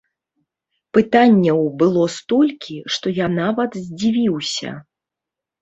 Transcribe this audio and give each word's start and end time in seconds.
Пытанняў 0.97 1.61
было 1.83 2.07
столькі, 2.15 2.79
што 2.97 3.15
я 3.19 3.27
нават 3.37 3.79
здзівіўся. 3.85 4.77